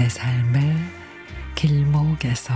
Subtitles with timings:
[0.00, 0.76] 내 삶의
[1.54, 2.54] 길목에서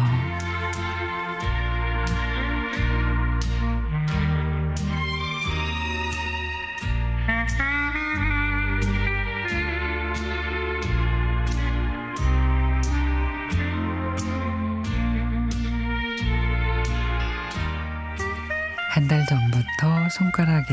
[18.91, 20.73] 한 달 전부터 손가락에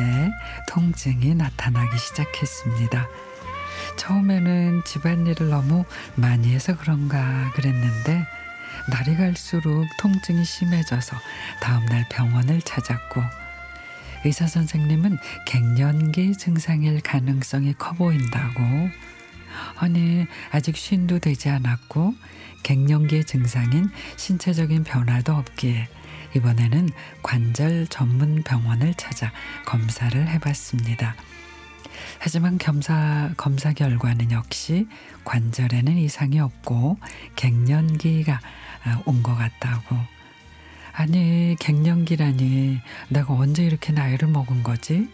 [0.69, 3.09] 통증이 나타나기 시작했습니다.
[3.97, 8.25] 처음에는 집안일을 너무 많이 해서 그런가 그랬는데
[8.89, 11.17] 날이 갈수록 통증이 심해져서
[11.61, 13.21] 다음날 병원을 찾았고
[14.23, 18.61] 의사 선생님은 갱년기 증상일 가능성이 커 보인다고
[19.77, 22.13] 아니 아직 쉰도 되지 않았고
[22.63, 25.87] 갱년기의 증상인 신체적인 변화도 없기에
[26.35, 26.89] 이번에는
[27.23, 29.31] 관절 전문 병원을 찾아
[29.65, 31.15] 검사를 해봤습니다.
[32.19, 34.87] 하지만 검사, 검사 결과는 역시
[35.23, 36.97] 관절에는 이상이 없고
[37.35, 38.39] 갱년기가
[38.83, 39.97] 아, 온것 같다고.
[40.93, 42.79] 아니 갱년기라니
[43.09, 45.09] 내가 언제 이렇게 나이를 먹은 거지?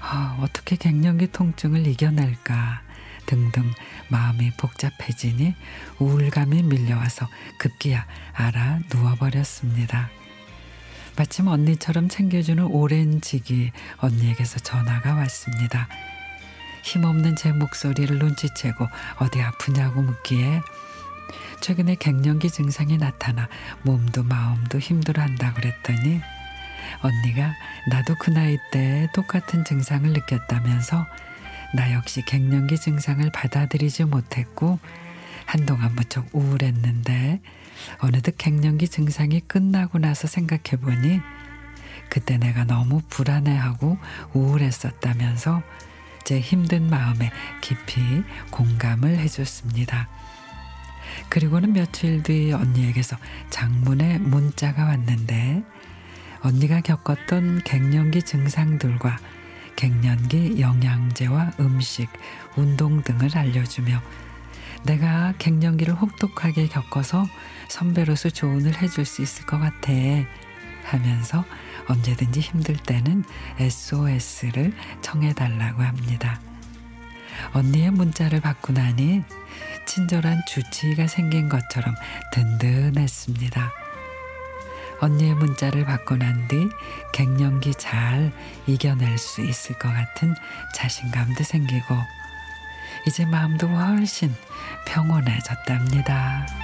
[0.00, 2.82] 아, 어떻게 갱년기 통증을 이겨낼까
[3.26, 3.72] 등등
[4.08, 5.54] 마음이 복잡해지니
[5.98, 10.10] 우울감이 밀려와서 급기야 알아 누워버렸습니다.
[11.16, 15.88] 마침 언니처럼 챙겨주는 오랜 지기 언니에게서 전화가 왔습니다.
[16.84, 18.86] 힘없는 제 목소리를 눈치채고
[19.18, 20.60] 어디 아프냐고 묻기에
[21.60, 23.48] 최근에 갱년기 증상이 나타나
[23.82, 26.20] 몸도 마음도 힘들어한다고 그랬더니
[27.00, 27.54] 언니가
[27.88, 31.06] 나도 그 나이 때 똑같은 증상을 느꼈다면서
[31.74, 34.78] 나 역시 갱년기 증상을 받아들이지 못했고
[35.46, 37.40] 한동안 무척 우울했는데
[37.98, 41.20] 어느덧 갱년기 증상이 끝나고 나서 생각해 보니
[42.10, 43.96] 그때 내가 너무 불안해하고
[44.34, 45.62] 우울했었다면서
[46.24, 47.30] 제 힘든 마음에
[47.60, 48.00] 깊이
[48.50, 50.08] 공감을 해줬습니다.
[51.28, 53.16] 그리고는 며칠 뒤 언니에게서
[53.50, 55.62] 장문의 문자가 왔는데
[56.40, 59.18] 언니가 겪었던 갱년기 증상들과
[59.76, 62.08] 갱년기 영양제와 음식,
[62.56, 64.00] 운동 등을 알려주며
[64.84, 67.24] 내가 갱년기를 혹독하게 겪어서
[67.68, 69.92] 선배로서 조언을 해줄 수 있을 것 같아
[70.84, 71.44] 하면서
[71.88, 73.24] 언제든지 힘들 때는
[73.58, 74.72] SOS를
[75.02, 76.40] 청해달라고 합니다.
[77.52, 79.22] 언니의 문자를 받고 나니
[79.86, 81.94] 친절한 주치의가 생긴 것처럼
[82.32, 83.72] 든든했습니다.
[85.00, 86.68] 언니의 문자를 받고 난 뒤
[87.12, 88.32] 갱년기 잘
[88.66, 90.34] 이겨낼 수 있을 것 같은
[90.74, 91.96] 자신감도 생기고
[93.06, 94.34] 이제 마음도 훨씬
[94.86, 96.63] 평온해졌답니다.